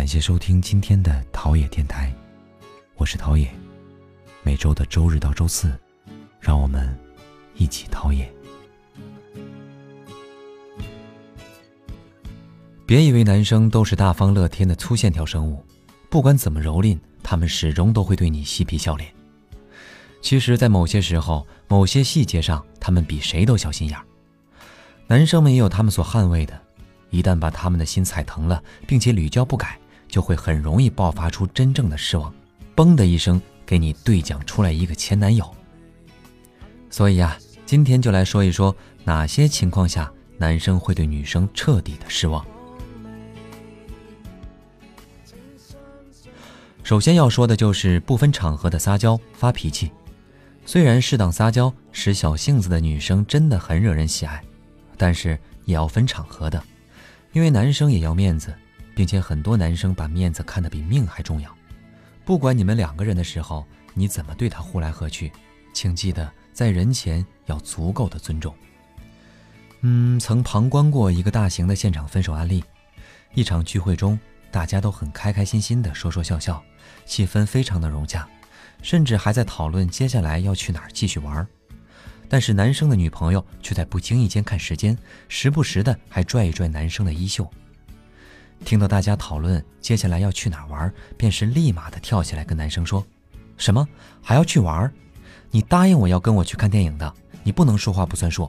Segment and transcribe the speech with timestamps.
[0.00, 2.10] 感谢收听今天的陶冶电台，
[2.96, 3.46] 我是陶冶。
[4.42, 5.78] 每周的周日到周四，
[6.40, 6.98] 让我们
[7.54, 8.26] 一起陶冶。
[12.86, 15.62] 别以为男生都是大方乐天的粗线条生物，
[16.08, 19.12] 不管怎么蹂躏，他们始终都会对你嬉皮笑脸。
[20.22, 24.06] 其实，在某些时候、某些细节上，他们比谁都小心眼儿。
[25.08, 26.58] 男生们也有他们所捍卫的，
[27.10, 29.78] 一旦把他们的心踩疼了，并且屡教不改。
[30.10, 32.34] 就会很容易爆发出真正的失望，
[32.76, 35.48] 嘣的一声给你对讲出来一个前男友。
[36.90, 42.44] 所以啊，今天就来说一说哪些情况下男生会对女生彻底的失望。
[46.82, 49.92] 首先要说的就是不分场合的撒娇发脾气。
[50.66, 54.42] 虽然适当撒娇使小性子的女生真的很惹人喜爱，
[54.96, 56.62] 但是也要分场合的，
[57.32, 58.52] 因为男生也要面子。
[58.94, 61.54] 并且很多男生把面子看得比命还重要。
[62.24, 65.32] 不管你们两个人的时候，你怎么对他呼来喝去，
[65.72, 68.54] 请记得在人前要足够的尊重。
[69.80, 72.62] 嗯，曾旁观过一个大型的现场分手案例。
[73.34, 74.18] 一场聚会中，
[74.50, 76.62] 大家都很开开心心的说说笑笑，
[77.06, 78.28] 气氛非常的融洽，
[78.82, 81.46] 甚至还在讨论接下来要去哪儿继续玩。
[82.28, 84.96] 但是男生的女朋友却在不经意间看时间，
[85.28, 87.50] 时不时的还拽一拽男生的衣袖。
[88.64, 93.04] 听到大家讨论接下来要去哪玩，便是立马的跳起来跟男生说
[93.56, 93.86] ：“什么
[94.22, 94.92] 还要去玩？
[95.50, 98.48] 你答应我要跟我去看电影的，你不能说话不算数。”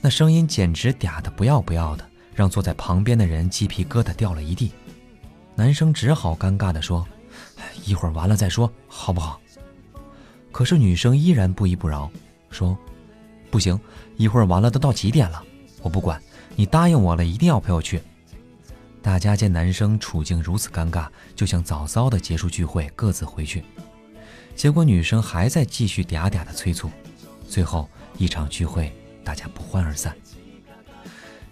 [0.00, 4.72] 那声音简直嗲的不要不要的，让坐在旁边的人鸡皮疙瘩掉了一地。
[5.54, 7.06] 男生只好尴尬的说
[7.84, 9.40] ：“一会儿完了再说，好不好？”
[10.52, 12.10] 可是女生依然不依不饶，
[12.50, 12.78] 说
[13.50, 13.78] ：“不行，
[14.16, 15.42] 一会儿完了都到几点了？
[15.82, 16.22] 我不管，
[16.54, 18.00] 你答应我了，一定要陪我去。”
[19.06, 23.62] 大家见男生处境如此尴尬，就想早早的结束聚会，各自回去。
[24.56, 26.90] 结果女生还在继续嗲嗲的催促，
[27.48, 30.12] 最后一场聚会，大家不欢而散。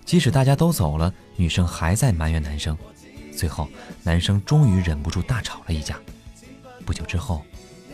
[0.04, 2.76] 即使大家都走了，女生还在埋怨男生。
[3.36, 3.68] 最后，
[4.02, 5.96] 男生终于忍不住大吵了一架，
[6.84, 7.44] 不久之后，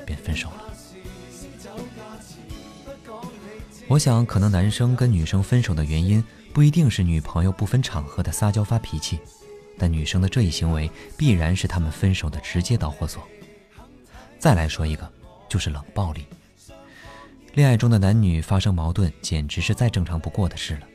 [0.06, 0.64] 便分手了。
[3.88, 9.20] 我想，可能男生跟女生分手的原因，不一定是女朋友不分场合的撒娇发脾气。
[9.80, 13.26] 但女生的这一行为必然是他们分手的直接导火索。
[14.38, 15.10] 再来说一个，
[15.48, 16.26] 就是冷暴力。
[17.54, 20.86] 恋爱中的男女发生矛盾，简直是再正常不过的事了。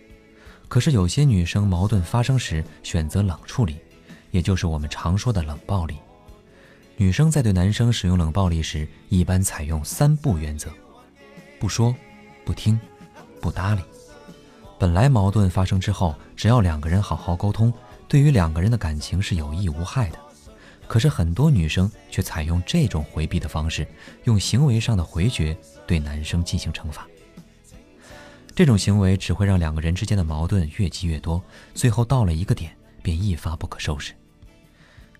[0.68, 3.78] 可是有些女生矛盾发生时选择冷处理，
[4.30, 5.98] 也就是我们常说的冷暴力。
[6.96, 10.70] 女生在对男生使用冷暴力时，一般采用三不原则：
[11.60, 11.94] 不说、
[12.46, 12.80] 不听、
[13.42, 13.82] 不搭理。
[14.78, 17.74] 本来矛盾发生之后，只要两个人好好沟通。
[18.08, 20.20] 对于两个人的感情是有益无害的，
[20.88, 23.86] 可是很多女生却采用这种回避的方式，
[24.26, 25.58] 用行为上的回绝
[25.88, 27.08] 对男生进行惩罚。
[28.54, 32.72] 这种行为只会让两个人之间的矛盾越积越多，最后到了一个点
[33.02, 34.14] 便一发不可收拾。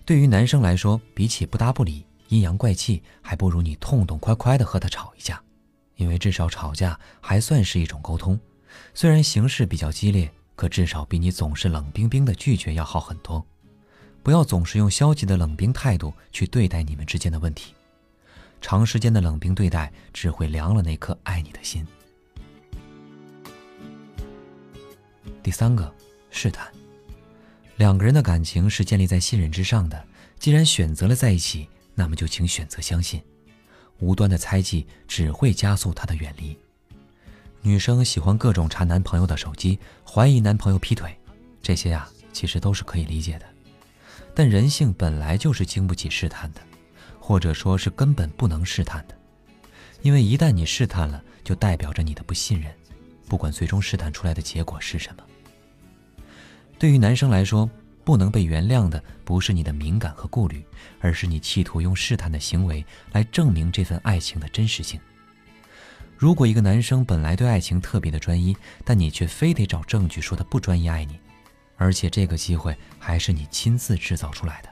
[0.04, 5.42] 对于男生来说，比起不搭不理、阴阳怪气，还不如你痛痛快快的和他吵一架，
[5.96, 8.40] 因为至少吵架还算是一种沟通，
[8.94, 10.30] 虽然形式比较激烈。
[10.56, 13.46] 可至少比你总是冷冰冰的拒绝要好很多。
[14.22, 17.72] 不要总是用消极的冷冰态度去对待你们之间的问题，
[18.60, 21.86] 长时间的冷冰对待只会凉了那颗爱你的心。
[25.44, 25.94] 第三个，
[26.30, 26.66] 试探。
[27.76, 30.04] 两个人的感情是建立在信任之上的，
[30.40, 33.22] 既然选择了在一起，那么就请选择相信。
[34.00, 36.58] 无端的猜忌只会加速他的远离。
[37.66, 39.76] 女生喜欢各种查男朋友的手机，
[40.08, 41.18] 怀疑男朋友劈腿，
[41.60, 43.46] 这些呀其实都是可以理解的。
[44.36, 46.60] 但人性本来就是经不起试探的，
[47.18, 49.18] 或者说是根本不能试探的，
[50.00, 52.72] 因为一旦你试探了，就代表着你的不信任，
[53.26, 55.24] 不管最终试探出来的结果是什么。
[56.78, 57.68] 对于男生来说，
[58.04, 60.64] 不能被原谅的不是你的敏感和顾虑，
[61.00, 65.00] 而是你企图用试探的行为来证明这份爱情的真实性。
[66.18, 71.20] 如果一个男生本来对爱情特别的专一，但你却非得找证据说他不专一爱你，
[71.76, 74.70] 而且这个机会还是你亲自制造出来的，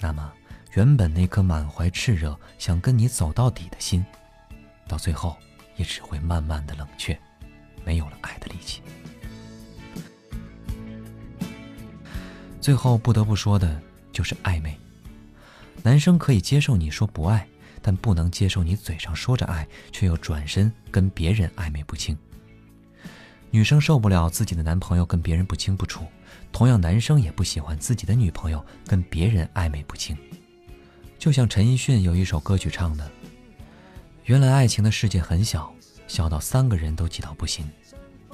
[0.00, 0.30] 那么
[0.74, 4.04] 原本那颗满怀炽热想跟你走到底的心，
[4.86, 5.34] 到最后
[5.76, 7.18] 也只会慢慢的冷却，
[7.82, 8.82] 没有了爱的力气。
[12.60, 13.80] 最后不得不说的
[14.12, 14.78] 就是暧昧，
[15.82, 17.48] 男生可以接受你说不爱。
[17.82, 22.16] 但不能接受你嘴上说着爱，却又转身跟别人暧昧不清。
[23.50, 26.06] 女生受不了自己的男朋友跟别人不清不楚，
[26.52, 30.16] 同样男生也不喜欢自己的女朋友跟别人暧昧不清。
[31.18, 33.10] 就像陈奕迅有一首歌曲唱的
[34.24, 35.72] ：“原来爱情的世界很小，
[36.08, 37.68] 小到三个人都挤到不行。”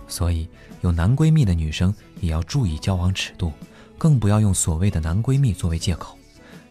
[0.06, 0.48] 所以，
[0.80, 3.52] 有男闺蜜的女生也要注意交往尺度，
[3.98, 6.18] 更不要用所谓的男闺蜜作为借口，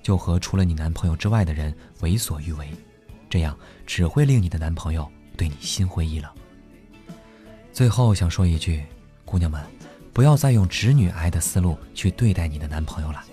[0.02, 2.70] 就和除了你男朋友之外的人为所欲为，
[3.30, 6.32] 这样只会令你的男朋友对你心灰意冷。
[7.72, 8.84] 最后想说一句，
[9.26, 9.64] 姑娘们，
[10.14, 13.24] 不要再用直女癌的思路去对待你的男朋友了，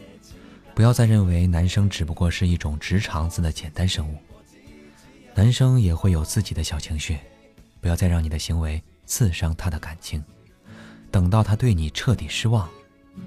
[0.74, 4.16] 不要再认为男生只不过是一种直肠子的简单生物，
[5.34, 7.18] 男生也会有自己的小情绪，
[7.80, 8.82] 不要再让你的行为。
[9.06, 10.24] 刺伤他的感情，
[11.10, 12.66] 等到他对你彻底失望，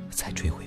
[0.10, 0.66] 才追回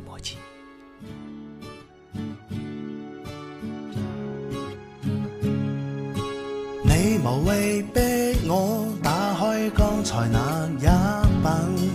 [7.03, 8.01] 你无谓逼
[8.47, 11.91] 我打开刚才那一品，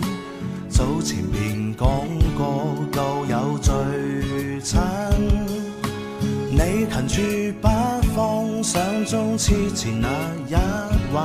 [0.68, 1.86] 早前便讲
[2.36, 3.72] 过旧有最
[4.62, 4.80] 亲。
[6.50, 7.22] 你近住
[7.60, 7.68] 不
[8.16, 10.08] 放，想中痴缠那
[10.48, 10.54] 一
[11.14, 11.22] 吻。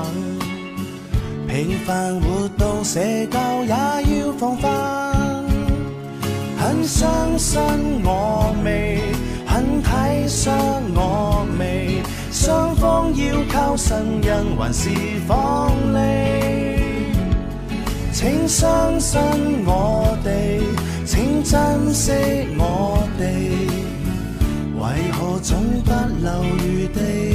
[1.48, 3.00] 平凡活动社
[3.32, 3.70] 交也
[4.20, 5.44] 要防范，
[6.60, 7.60] 很相信
[14.02, 14.90] 靠信任还是
[15.28, 15.98] 放你？
[18.12, 19.20] 请相信
[19.66, 20.62] 我哋，
[21.06, 22.12] 请珍惜
[22.58, 23.24] 我哋，
[24.80, 25.92] 为何总不
[26.24, 27.31] 留余地？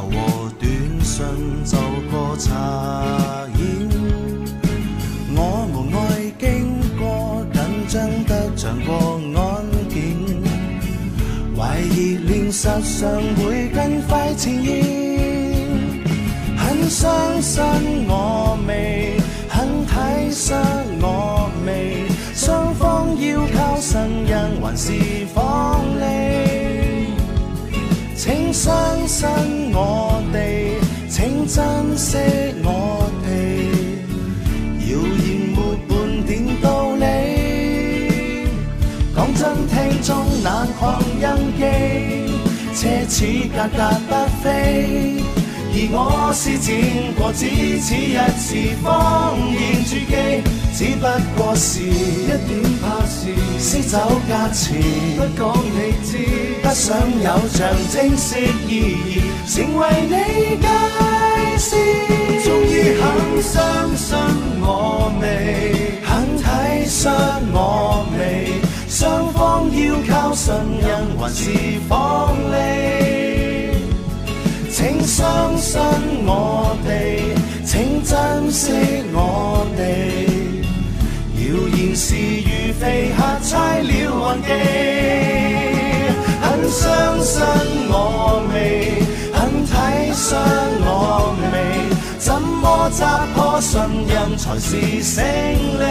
[0.00, 0.70] 和短
[1.02, 1.24] 信
[1.64, 1.78] 做
[2.10, 3.88] 过查验
[5.36, 10.16] 我们爱经过紧张得像过安检
[11.56, 14.84] 怀疑练实上会更快呈现
[16.56, 17.62] 很伤心
[18.08, 19.18] 我未
[19.48, 19.94] 很体
[20.32, 20.54] 恤
[21.00, 22.14] 我未。
[22.34, 24.92] 双方要靠信任还是
[25.32, 25.43] 否
[28.64, 28.72] 相
[29.06, 29.28] 信
[29.74, 30.80] 我哋，
[31.10, 32.16] 请珍惜
[32.62, 33.28] 我哋，
[34.88, 35.92] 谣言没半
[36.24, 36.32] 点
[36.62, 37.04] 道理。
[39.14, 40.82] 讲真，听中那狂
[41.20, 41.26] 印
[41.58, 41.62] 记。
[42.72, 43.78] 奢侈格格
[44.08, 44.10] 不
[44.42, 44.48] 菲，
[45.74, 46.72] 而我是展
[47.18, 47.44] 过只
[47.80, 48.48] 此一次
[48.82, 50.40] 谎言注记，
[50.76, 51.06] 只不
[51.36, 54.82] 过是一点怕事，撕走价钱，
[55.16, 56.18] 不讲你知，
[56.64, 60.66] 不想有象征式意义，成为你界
[61.58, 61.78] 线。
[62.42, 64.18] 终于肯相信
[64.60, 66.44] 我未，肯体
[66.88, 67.08] 恤
[67.52, 68.60] 我未。
[68.88, 71.50] 双方要靠信任还是
[71.88, 73.78] 放利？
[74.72, 75.80] 请相信
[76.26, 77.32] 我哋，
[77.64, 78.72] 请珍惜
[79.12, 80.23] 我哋。
[81.94, 84.48] 是如飞客猜了忘记，
[86.42, 87.40] 很相信
[87.88, 88.98] 我未，
[89.32, 89.72] 很体
[90.12, 90.34] 恤
[90.80, 91.54] 我未，
[92.18, 95.24] 怎么砸破信任才是胜
[95.78, 95.82] 利？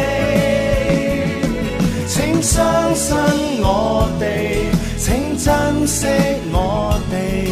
[2.05, 3.15] 请相信
[3.61, 6.05] 我哋，请珍惜
[6.51, 7.47] 我哋，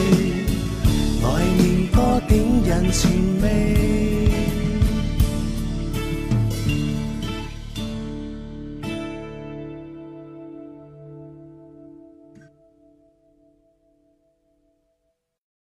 [1.23, 1.25] 来
[1.57, 2.31] 年多点
[2.65, 3.40] 人情。